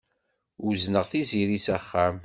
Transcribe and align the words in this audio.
Uzneɣ 0.67 1.05
Tiziri 1.11 1.59
s 1.65 1.67
axxam. 1.77 2.15